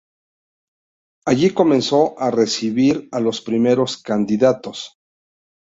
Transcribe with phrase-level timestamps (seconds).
[1.27, 4.97] Allí comenzó a recibir a los primeros candidatos.